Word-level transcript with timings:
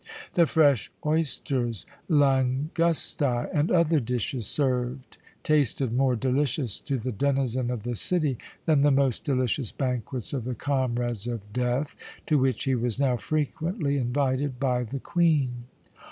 The 0.33 0.47
fresh 0.47 0.91
oysters, 1.05 1.85
langustæ, 2.09 3.51
and 3.53 3.69
other 3.69 3.99
dishes 3.99 4.47
served 4.47 5.17
tasted 5.43 5.93
more 5.93 6.15
delicious 6.15 6.79
to 6.79 6.97
the 6.97 7.11
denizen 7.11 7.69
of 7.69 7.83
the 7.83 7.95
city 7.95 8.39
than 8.65 8.81
the 8.81 8.89
most 8.89 9.25
delicious 9.25 9.71
banquets 9.71 10.33
of 10.33 10.43
the 10.43 10.55
"Comrades 10.55 11.27
of 11.27 11.53
Death" 11.53 11.95
to 12.25 12.39
which 12.39 12.63
he 12.63 12.73
was 12.73 12.99
now 12.99 13.15
frequently 13.15 13.97
invited 13.97 14.59
by 14.59 14.83
the 14.85 14.99
Queen. 14.99 15.65